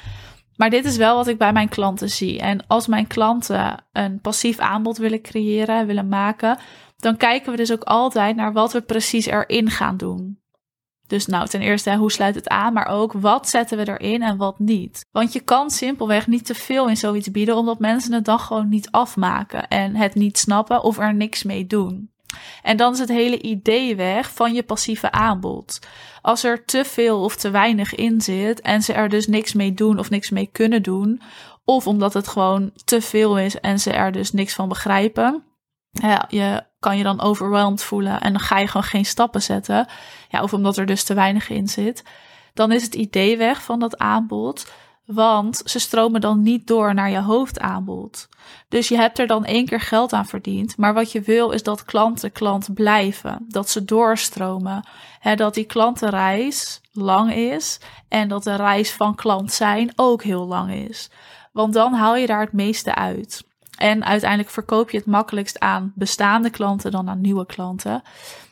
Maar 0.56 0.70
dit 0.70 0.86
is 0.86 0.98
wel 0.98 1.16
wat 1.16 1.28
ik 1.28 1.38
bij 1.38 1.54
mijn 1.54 1.70
klanten 1.70 2.10
zie. 2.10 2.40
En 2.40 2.68
als 2.68 2.88
mijn 2.88 3.08
klanten 3.08 3.86
een 3.92 4.22
passief 4.22 4.60
aanbod 4.60 4.98
willen 4.98 5.22
creëren, 5.22 5.88
willen 5.88 6.08
maken, 6.08 6.58
dan 6.98 7.18
kijken 7.18 7.52
we 7.52 7.58
dus 7.58 7.72
ook 7.72 7.84
altijd 7.84 8.36
naar 8.36 8.54
wat 8.54 8.74
we 8.74 8.82
precies 8.82 9.26
erin 9.26 9.70
gaan 9.70 9.98
doen. 9.98 10.41
Dus 11.12 11.26
nou, 11.26 11.48
ten 11.48 11.62
eerste, 11.62 11.96
hoe 11.96 12.12
sluit 12.12 12.36
het 12.36 12.48
aan, 12.48 12.74
maar 12.74 12.88
ook 12.88 13.14
wat 13.14 13.50
zetten 13.50 13.78
we 13.78 13.88
erin 13.88 14.22
en 14.22 14.38
wat 14.38 14.60
niet. 14.60 15.06
Want 15.12 15.34
je 15.34 15.40
kan 15.40 15.70
simpelweg 15.70 16.28
niet 16.28 16.46
te 16.46 16.56
veel 16.56 16.90
in 16.90 16.98
zoiets 16.98 17.32
bieden, 17.32 17.56
omdat 17.56 17.80
mensen 17.80 18.14
het 18.14 18.26
dan 18.26 18.40
gewoon 18.40 18.70
niet 18.70 18.92
afmaken 18.92 19.68
en 19.68 19.96
het 19.96 20.16
niet 20.16 20.38
snappen 20.38 20.84
of 20.84 20.98
er 20.98 21.14
niks 21.14 21.44
mee 21.44 21.68
doen. 21.68 22.12
En 22.64 22.78
dan 22.78 22.94
is 22.94 23.00
het 23.00 23.10
hele 23.10 23.42
idee 23.42 23.96
weg 23.96 24.34
van 24.34 24.54
je 24.54 24.64
passieve 24.64 25.12
aanbod. 25.12 25.80
Als 26.22 26.44
er 26.44 26.66
te 26.66 26.86
veel 26.86 27.24
of 27.24 27.36
te 27.36 27.50
weinig 27.50 27.96
in 27.96 28.22
zit 28.22 28.62
en 28.62 28.82
ze 28.82 28.94
er 28.94 29.10
dus 29.10 29.28
niks 29.28 29.54
mee 29.54 29.74
doen 29.74 30.00
of 30.00 30.10
niks 30.10 30.30
mee 30.30 30.50
kunnen 30.52 30.84
doen, 30.84 31.22
of 31.66 31.88
omdat 31.88 32.14
het 32.14 32.28
gewoon 32.28 32.72
te 32.86 33.02
veel 33.02 33.40
is 33.40 33.60
en 33.60 33.80
ze 33.80 33.92
er 33.92 34.12
dus 34.12 34.32
niks 34.32 34.54
van 34.54 34.70
begrijpen, 34.70 35.44
ja, 35.92 36.26
je 36.30 36.64
kan 36.80 36.98
je 36.98 37.04
dan 37.04 37.22
overweldigd 37.22 37.84
voelen 37.84 38.22
en 38.22 38.32
dan 38.32 38.42
ga 38.42 38.58
je 38.58 38.68
gewoon 38.68 38.84
geen 38.84 39.06
stappen 39.06 39.42
zetten. 39.42 39.88
Ja, 40.30 40.44
of 40.44 40.54
omdat 40.54 40.78
er 40.78 40.86
dus 40.86 41.04
te 41.04 41.14
weinig 41.14 41.50
in 41.50 41.68
zit. 41.68 42.04
Dan 42.54 42.72
is 42.72 42.84
het 42.84 42.96
idee 42.96 43.38
weg 43.38 43.64
van 43.64 43.80
dat 43.80 43.98
aanbod. 43.98 44.72
Want 45.06 45.62
ze 45.66 45.80
stromen 45.80 46.22
dan 46.22 46.42
niet 46.42 46.68
door 46.68 46.94
naar 46.94 47.10
je 47.10 47.22
hoofdaanbod. 47.22 48.30
Dus 48.68 48.88
je 48.88 48.96
hebt 48.96 49.20
er 49.20 49.28
dan 49.28 49.46
één 49.46 49.66
keer 49.66 49.80
geld 49.80 50.14
aan 50.14 50.26
verdiend. 50.26 50.78
Maar 50.78 50.94
wat 50.94 51.12
je 51.12 51.22
wil 51.22 51.52
is 51.52 51.64
dat 51.64 51.86
klanten 51.86 52.32
klant 52.32 52.74
blijven. 52.74 53.46
Dat 53.48 53.70
ze 53.70 53.86
doorstromen. 53.86 54.88
He, 55.20 55.36
dat 55.36 55.54
die 55.54 55.66
klantenreis 55.66 56.82
lang 56.92 57.34
is. 57.34 57.80
En 58.08 58.28
dat 58.28 58.44
de 58.44 58.56
reis 58.56 58.92
van 58.92 59.16
klant 59.16 59.54
zijn 59.54 59.92
ook 59.96 60.24
heel 60.24 60.48
lang 60.48 60.74
is. 60.74 61.10
Want 61.52 61.74
dan 61.74 61.94
haal 61.94 62.16
je 62.16 62.28
daar 62.28 62.42
het 62.42 62.54
meeste 62.54 62.96
uit. 62.96 63.50
En 63.82 64.06
uiteindelijk 64.06 64.50
verkoop 64.50 64.90
je 64.90 64.98
het 64.98 65.06
makkelijkst 65.06 65.60
aan 65.60 65.92
bestaande 65.96 66.50
klanten 66.50 66.92
dan 66.92 67.10
aan 67.10 67.22
nieuwe 67.22 67.46
klanten. 67.46 68.02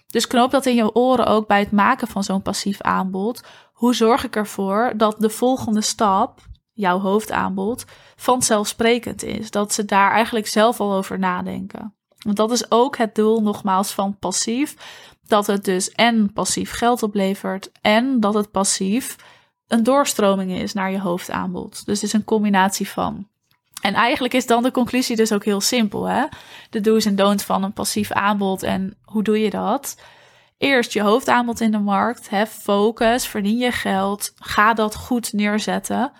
Dus 0.07 0.27
knoop 0.27 0.51
dat 0.51 0.65
in 0.65 0.75
je 0.75 0.95
oren 0.95 1.25
ook 1.25 1.47
bij 1.47 1.59
het 1.59 1.71
maken 1.71 2.07
van 2.07 2.23
zo'n 2.23 2.41
passief 2.41 2.81
aanbod. 2.81 3.43
Hoe 3.73 3.95
zorg 3.95 4.23
ik 4.23 4.35
ervoor 4.35 4.93
dat 4.95 5.15
de 5.19 5.29
volgende 5.29 5.81
stap, 5.81 6.39
jouw 6.73 6.99
hoofdaanbod, 6.99 7.85
vanzelfsprekend 8.15 9.23
is? 9.23 9.51
Dat 9.51 9.73
ze 9.73 9.85
daar 9.85 10.11
eigenlijk 10.11 10.47
zelf 10.47 10.79
al 10.79 10.93
over 10.93 11.19
nadenken. 11.19 11.93
Want 12.19 12.37
dat 12.37 12.51
is 12.51 12.71
ook 12.71 12.97
het 12.97 13.15
doel, 13.15 13.41
nogmaals, 13.41 13.91
van 13.91 14.17
passief. 14.19 14.75
Dat 15.27 15.47
het 15.47 15.65
dus 15.65 15.91
en 15.91 16.33
passief 16.33 16.71
geld 16.71 17.03
oplevert 17.03 17.71
en 17.81 18.19
dat 18.19 18.33
het 18.33 18.51
passief 18.51 19.15
een 19.67 19.83
doorstroming 19.83 20.51
is 20.51 20.73
naar 20.73 20.91
je 20.91 20.99
hoofdaanbod. 20.99 21.85
Dus 21.85 22.01
het 22.01 22.03
is 22.03 22.13
een 22.13 22.23
combinatie 22.23 22.89
van. 22.89 23.27
En 23.81 23.93
eigenlijk 23.93 24.33
is 24.33 24.45
dan 24.45 24.63
de 24.63 24.71
conclusie 24.71 25.15
dus 25.15 25.31
ook 25.31 25.45
heel 25.45 25.61
simpel. 25.61 26.05
Hè? 26.05 26.25
De 26.69 26.81
do's 26.81 27.05
en 27.05 27.15
don'ts 27.15 27.43
van 27.43 27.63
een 27.63 27.73
passief 27.73 28.11
aanbod. 28.11 28.63
En 28.63 28.97
hoe 29.03 29.23
doe 29.23 29.39
je 29.39 29.49
dat? 29.49 30.01
Eerst 30.57 30.93
je 30.93 31.01
hoofdaanbod 31.01 31.61
in 31.61 31.71
de 31.71 31.79
markt. 31.79 32.29
Focus, 32.47 33.27
verdien 33.27 33.57
je 33.57 33.71
geld. 33.71 34.33
Ga 34.35 34.73
dat 34.73 34.95
goed 34.95 35.33
neerzetten. 35.33 36.11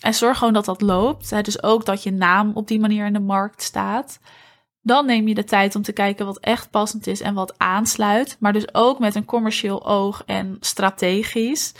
En 0.00 0.14
zorg 0.14 0.38
gewoon 0.38 0.52
dat 0.52 0.64
dat 0.64 0.80
loopt. 0.80 1.44
Dus 1.44 1.62
ook 1.62 1.84
dat 1.84 2.02
je 2.02 2.12
naam 2.12 2.50
op 2.54 2.68
die 2.68 2.80
manier 2.80 3.06
in 3.06 3.12
de 3.12 3.20
markt 3.20 3.62
staat. 3.62 4.18
Dan 4.82 5.06
neem 5.06 5.28
je 5.28 5.34
de 5.34 5.44
tijd 5.44 5.74
om 5.74 5.82
te 5.82 5.92
kijken 5.92 6.26
wat 6.26 6.38
echt 6.38 6.70
passend 6.70 7.06
is 7.06 7.20
en 7.20 7.34
wat 7.34 7.54
aansluit. 7.58 8.36
Maar 8.40 8.52
dus 8.52 8.74
ook 8.74 8.98
met 8.98 9.14
een 9.14 9.24
commercieel 9.24 9.86
oog 9.86 10.22
en 10.26 10.56
strategisch. 10.60 11.72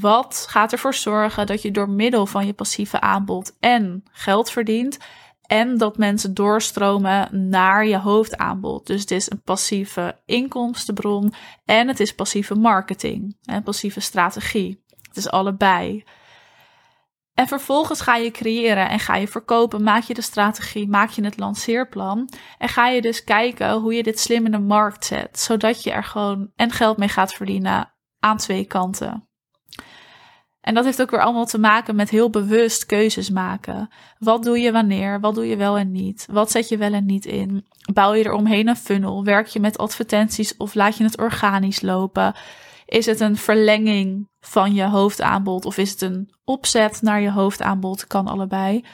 Wat 0.00 0.46
gaat 0.48 0.72
ervoor 0.72 0.94
zorgen 0.94 1.46
dat 1.46 1.62
je 1.62 1.70
door 1.70 1.90
middel 1.90 2.26
van 2.26 2.46
je 2.46 2.52
passieve 2.52 3.00
aanbod 3.00 3.56
en 3.60 4.02
geld 4.12 4.50
verdient 4.50 4.98
en 5.42 5.78
dat 5.78 5.96
mensen 5.96 6.34
doorstromen 6.34 7.48
naar 7.48 7.86
je 7.86 7.98
hoofdaanbod. 7.98 8.86
Dus 8.86 9.00
het 9.00 9.10
is 9.10 9.30
een 9.30 9.42
passieve 9.42 10.20
inkomstenbron 10.24 11.34
en 11.64 11.88
het 11.88 12.00
is 12.00 12.14
passieve 12.14 12.54
marketing 12.54 13.36
en 13.42 13.62
passieve 13.62 14.00
strategie. 14.00 14.84
Het 15.02 15.16
is 15.16 15.30
allebei. 15.30 16.04
En 17.34 17.46
vervolgens 17.46 18.00
ga 18.00 18.16
je 18.16 18.30
creëren 18.30 18.88
en 18.88 19.00
ga 19.00 19.16
je 19.16 19.28
verkopen, 19.28 19.82
maak 19.82 20.02
je 20.02 20.14
de 20.14 20.22
strategie, 20.22 20.88
maak 20.88 21.10
je 21.10 21.24
het 21.24 21.38
lanceerplan 21.38 22.28
en 22.58 22.68
ga 22.68 22.88
je 22.88 23.02
dus 23.02 23.24
kijken 23.24 23.72
hoe 23.72 23.94
je 23.94 24.02
dit 24.02 24.20
slim 24.20 24.44
in 24.44 24.50
de 24.50 24.58
markt 24.58 25.04
zet, 25.04 25.38
zodat 25.38 25.82
je 25.82 25.90
er 25.90 26.04
gewoon 26.04 26.50
en 26.56 26.70
geld 26.70 26.96
mee 26.96 27.08
gaat 27.08 27.32
verdienen 27.32 27.92
aan 28.18 28.36
twee 28.36 28.64
kanten. 28.64 29.25
En 30.66 30.74
dat 30.74 30.84
heeft 30.84 31.02
ook 31.02 31.10
weer 31.10 31.22
allemaal 31.22 31.46
te 31.46 31.58
maken 31.58 31.96
met 31.96 32.10
heel 32.10 32.30
bewust 32.30 32.86
keuzes 32.86 33.30
maken. 33.30 33.88
Wat 34.18 34.42
doe 34.42 34.58
je 34.58 34.72
wanneer? 34.72 35.20
Wat 35.20 35.34
doe 35.34 35.46
je 35.46 35.56
wel 35.56 35.78
en 35.78 35.92
niet? 35.92 36.26
Wat 36.30 36.50
zet 36.50 36.68
je 36.68 36.76
wel 36.76 36.92
en 36.92 37.06
niet 37.06 37.26
in? 37.26 37.66
Bouw 37.92 38.14
je 38.14 38.24
er 38.24 38.32
omheen 38.32 38.68
een 38.68 38.76
funnel? 38.76 39.24
Werk 39.24 39.46
je 39.46 39.60
met 39.60 39.78
advertenties 39.78 40.56
of 40.56 40.74
laat 40.74 40.96
je 40.96 41.04
het 41.04 41.18
organisch 41.18 41.80
lopen? 41.80 42.34
Is 42.86 43.06
het 43.06 43.20
een 43.20 43.36
verlenging 43.36 44.28
van 44.40 44.74
je 44.74 44.84
hoofdaanbod 44.84 45.64
of 45.64 45.78
is 45.78 45.90
het 45.90 46.00
een 46.00 46.30
opzet 46.44 47.02
naar 47.02 47.20
je 47.20 47.30
hoofdaanbod? 47.30 48.06
Kan 48.06 48.26
allebei. 48.26 48.84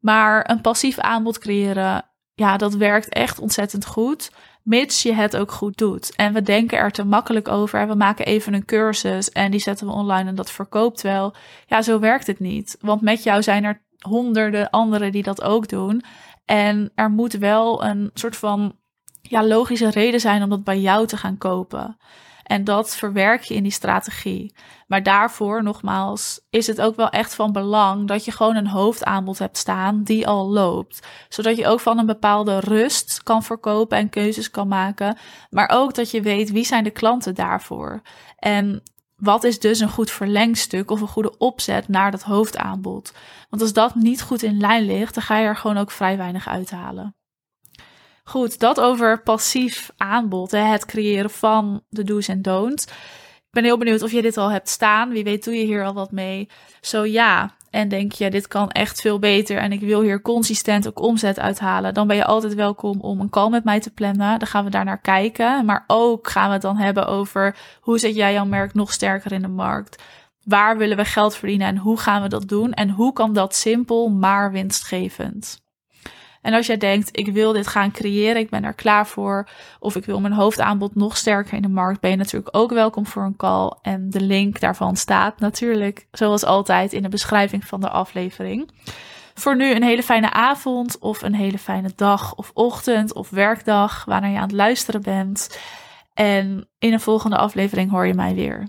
Maar 0.00 0.50
een 0.50 0.60
passief 0.60 0.98
aanbod 0.98 1.38
creëren, 1.38 2.04
ja, 2.34 2.56
dat 2.56 2.74
werkt 2.74 3.08
echt 3.08 3.38
ontzettend 3.38 3.86
goed 3.86 4.30
mits 4.62 5.02
je 5.02 5.12
het 5.12 5.36
ook 5.36 5.52
goed 5.52 5.78
doet. 5.78 6.16
En 6.16 6.32
we 6.32 6.42
denken 6.42 6.78
er 6.78 6.90
te 6.90 7.04
makkelijk 7.04 7.48
over. 7.48 7.88
We 7.88 7.94
maken 7.94 8.26
even 8.26 8.54
een 8.54 8.64
cursus 8.64 9.30
en 9.30 9.50
die 9.50 9.60
zetten 9.60 9.86
we 9.86 9.92
online 9.92 10.28
en 10.28 10.34
dat 10.34 10.50
verkoopt 10.50 11.02
wel. 11.02 11.34
Ja, 11.66 11.82
zo 11.82 11.98
werkt 11.98 12.26
het 12.26 12.38
niet. 12.38 12.76
Want 12.80 13.00
met 13.00 13.22
jou 13.22 13.42
zijn 13.42 13.64
er 13.64 13.82
honderden 13.98 14.70
anderen 14.70 15.12
die 15.12 15.22
dat 15.22 15.42
ook 15.42 15.68
doen. 15.68 16.02
En 16.44 16.92
er 16.94 17.10
moet 17.10 17.32
wel 17.32 17.84
een 17.84 18.10
soort 18.14 18.36
van 18.36 18.76
ja, 19.22 19.46
logische 19.46 19.90
reden 19.90 20.20
zijn 20.20 20.42
om 20.42 20.48
dat 20.48 20.64
bij 20.64 20.80
jou 20.80 21.06
te 21.06 21.16
gaan 21.16 21.38
kopen. 21.38 21.96
En 22.44 22.64
dat 22.64 22.96
verwerk 22.96 23.42
je 23.42 23.54
in 23.54 23.62
die 23.62 23.72
strategie. 23.72 24.54
Maar 24.86 25.02
daarvoor, 25.02 25.62
nogmaals, 25.62 26.40
is 26.50 26.66
het 26.66 26.80
ook 26.80 26.96
wel 26.96 27.08
echt 27.08 27.34
van 27.34 27.52
belang 27.52 28.08
dat 28.08 28.24
je 28.24 28.32
gewoon 28.32 28.56
een 28.56 28.66
hoofdaanbod 28.66 29.38
hebt 29.38 29.56
staan 29.56 30.02
die 30.02 30.26
al 30.26 30.50
loopt. 30.50 31.06
Zodat 31.28 31.56
je 31.56 31.66
ook 31.66 31.80
van 31.80 31.98
een 31.98 32.06
bepaalde 32.06 32.58
rust 32.58 33.22
kan 33.22 33.42
verkopen 33.42 33.98
en 33.98 34.08
keuzes 34.08 34.50
kan 34.50 34.68
maken. 34.68 35.18
Maar 35.50 35.70
ook 35.72 35.94
dat 35.94 36.10
je 36.10 36.22
weet 36.22 36.50
wie 36.50 36.64
zijn 36.64 36.84
de 36.84 36.90
klanten 36.90 37.34
daarvoor. 37.34 38.02
En 38.36 38.82
wat 39.16 39.44
is 39.44 39.58
dus 39.58 39.80
een 39.80 39.88
goed 39.88 40.10
verlengstuk 40.10 40.90
of 40.90 41.00
een 41.00 41.08
goede 41.08 41.38
opzet 41.38 41.88
naar 41.88 42.10
dat 42.10 42.22
hoofdaanbod? 42.22 43.12
Want 43.50 43.62
als 43.62 43.72
dat 43.72 43.94
niet 43.94 44.22
goed 44.22 44.42
in 44.42 44.60
lijn 44.60 44.84
ligt, 44.84 45.14
dan 45.14 45.22
ga 45.22 45.38
je 45.38 45.46
er 45.46 45.56
gewoon 45.56 45.76
ook 45.76 45.90
vrij 45.90 46.16
weinig 46.16 46.48
uithalen. 46.48 47.14
Goed, 48.24 48.58
dat 48.58 48.80
over 48.80 49.22
passief 49.22 49.90
aanbod, 49.96 50.50
hè, 50.50 50.58
het 50.58 50.84
creëren 50.84 51.30
van 51.30 51.82
de 51.88 52.04
do's 52.04 52.28
en 52.28 52.42
don'ts. 52.42 52.84
Ik 52.84 53.58
ben 53.58 53.64
heel 53.64 53.78
benieuwd 53.78 54.02
of 54.02 54.12
je 54.12 54.22
dit 54.22 54.36
al 54.36 54.50
hebt 54.50 54.68
staan. 54.68 55.10
Wie 55.10 55.24
weet 55.24 55.44
doe 55.44 55.54
je 55.54 55.64
hier 55.64 55.84
al 55.84 55.94
wat 55.94 56.10
mee. 56.10 56.48
Zo 56.80 57.04
ja, 57.04 57.54
en 57.70 57.88
denk 57.88 58.12
je, 58.12 58.30
dit 58.30 58.48
kan 58.48 58.70
echt 58.70 59.00
veel 59.00 59.18
beter 59.18 59.56
en 59.56 59.72
ik 59.72 59.80
wil 59.80 60.00
hier 60.00 60.22
consistent 60.22 60.88
ook 60.88 61.00
omzet 61.00 61.38
uithalen, 61.38 61.94
dan 61.94 62.06
ben 62.06 62.16
je 62.16 62.24
altijd 62.24 62.54
welkom 62.54 63.00
om 63.00 63.20
een 63.20 63.30
call 63.30 63.50
met 63.50 63.64
mij 63.64 63.80
te 63.80 63.90
plannen. 63.90 64.38
Dan 64.38 64.48
gaan 64.48 64.64
we 64.64 64.70
daar 64.70 64.84
naar 64.84 65.00
kijken. 65.00 65.64
Maar 65.64 65.84
ook 65.86 66.28
gaan 66.28 66.46
we 66.46 66.52
het 66.52 66.62
dan 66.62 66.76
hebben 66.76 67.06
over 67.06 67.56
hoe 67.80 67.98
zet 67.98 68.14
jij 68.14 68.32
jouw 68.32 68.44
merk 68.44 68.74
nog 68.74 68.92
sterker 68.92 69.32
in 69.32 69.42
de 69.42 69.48
markt? 69.48 70.02
Waar 70.44 70.78
willen 70.78 70.96
we 70.96 71.04
geld 71.04 71.36
verdienen 71.36 71.66
en 71.66 71.76
hoe 71.76 71.98
gaan 71.98 72.22
we 72.22 72.28
dat 72.28 72.48
doen? 72.48 72.72
En 72.72 72.90
hoe 72.90 73.12
kan 73.12 73.32
dat 73.32 73.54
simpel 73.54 74.08
maar 74.08 74.52
winstgevend? 74.52 75.61
En 76.42 76.54
als 76.54 76.66
jij 76.66 76.76
denkt, 76.76 77.08
ik 77.18 77.32
wil 77.32 77.52
dit 77.52 77.66
gaan 77.66 77.90
creëren, 77.90 78.36
ik 78.36 78.50
ben 78.50 78.64
er 78.64 78.74
klaar 78.74 79.06
voor, 79.06 79.48
of 79.80 79.96
ik 79.96 80.04
wil 80.04 80.20
mijn 80.20 80.32
hoofdaanbod 80.32 80.94
nog 80.94 81.16
sterker 81.16 81.54
in 81.54 81.62
de 81.62 81.68
markt, 81.68 82.00
ben 82.00 82.10
je 82.10 82.16
natuurlijk 82.16 82.56
ook 82.56 82.72
welkom 82.72 83.06
voor 83.06 83.22
een 83.22 83.36
call. 83.36 83.72
En 83.82 84.10
de 84.10 84.20
link 84.20 84.60
daarvan 84.60 84.96
staat 84.96 85.40
natuurlijk, 85.40 86.06
zoals 86.10 86.44
altijd, 86.44 86.92
in 86.92 87.02
de 87.02 87.08
beschrijving 87.08 87.66
van 87.66 87.80
de 87.80 87.88
aflevering. 87.88 88.70
Voor 89.34 89.56
nu 89.56 89.74
een 89.74 89.82
hele 89.82 90.02
fijne 90.02 90.30
avond, 90.30 90.98
of 90.98 91.22
een 91.22 91.34
hele 91.34 91.58
fijne 91.58 91.92
dag, 91.96 92.34
of 92.34 92.50
ochtend, 92.54 93.14
of 93.14 93.30
werkdag, 93.30 94.04
wanneer 94.04 94.30
je 94.30 94.36
aan 94.36 94.42
het 94.42 94.52
luisteren 94.52 95.02
bent. 95.02 95.60
En 96.14 96.68
in 96.78 96.92
een 96.92 97.00
volgende 97.00 97.36
aflevering 97.36 97.90
hoor 97.90 98.06
je 98.06 98.14
mij 98.14 98.34
weer. 98.34 98.68